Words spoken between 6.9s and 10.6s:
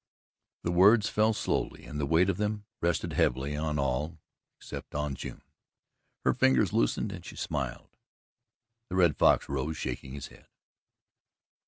and she smiled. The Red Fox rose, shaking his head.